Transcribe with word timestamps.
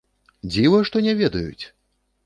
Дзіва 0.55 0.79
што 0.91 1.05
не 1.09 1.13
ведаюць! 1.23 1.65